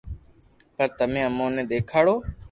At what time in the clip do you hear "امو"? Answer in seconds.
1.27-1.45